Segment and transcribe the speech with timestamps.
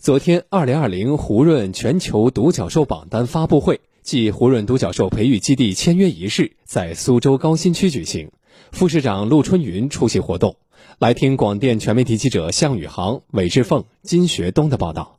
[0.00, 8.30] 昨天，二零二零胡润全球独角兽榜单发布会暨胡润独角兽培育基地签约仪式在苏州高新区举行，
[8.72, 10.56] 副市长陆春云出席活动。
[10.98, 15.18] 来听广电全媒体记者向宇航、韦志凤、金学东的报道。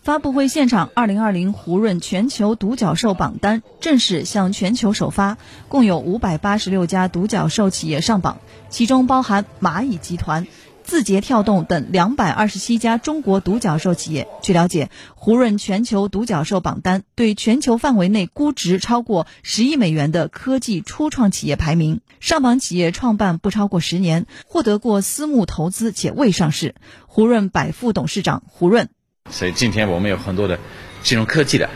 [0.00, 5.38] 发布会现场，二零二零胡润全球独角兽榜单正式向全球首发，
[5.68, 8.38] 共有五百八十六家独角兽企业上榜，
[8.68, 10.46] 其中包含蚂蚁集团。
[10.82, 14.26] 字节跳动等两百二十七家中国独角兽企业。
[14.42, 22.00] 据了解，胡润全球独角兽榜单对全球范围内估值超过十亿美元的科技初创企业排名。
[22.18, 26.74] 上榜企业创办不超过十年，获得过私募投资且未上市。
[27.06, 28.88] 胡润百富董事长胡润。
[29.30, 30.58] 所以今天我们有很多的
[31.02, 31.70] 金融科技的，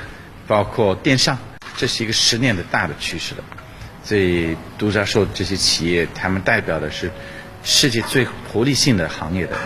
[0.48, 1.39] 包括电商，
[1.77, 3.45] 这是一个十年的大的趋势了。
[4.03, 7.12] 所以独角兽这些企业，他们代表的是。
[7.67, 9.57] 世界最活力性的行业的，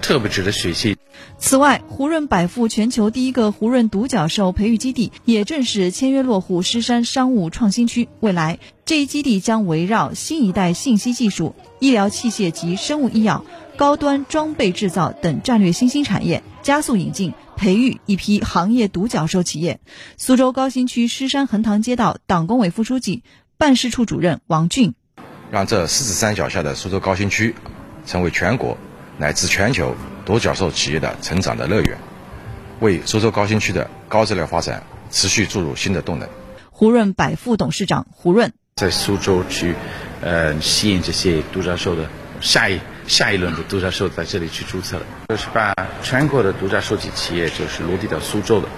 [0.00, 0.96] 特别值得学习。
[1.38, 8.08] 此外，胡润百富全球第一个胡润独角兽培育基地也正式签约落户狮山商务创新区。
[8.20, 13.44] 未来，这一基地将围绕新一代信息技术、医疗器械及生物医药、
[13.76, 19.80] 高端装备制造等战略新兴产业，加速引进、培育一批行业独角兽企业。
[20.16, 23.22] 苏州高新区狮山横塘街道党工委副书记、
[23.58, 24.94] 办事处主任王俊。
[25.50, 27.54] 让这狮子山脚下的苏州高新区，
[28.06, 28.76] 成为全国
[29.16, 31.96] 乃至全球独角兽企业的成长的乐园，
[32.80, 36.28] 为苏州高新区的高质量发展持续注入新的动能。
[36.70, 39.74] 胡润百富董事长胡润在苏州去，
[40.20, 42.08] 呃，吸引这些独角兽的
[42.40, 48.68] 下一下一轮的独角兽在这里去注册了，就是把全国的独角兽级企业就是落地到苏州的。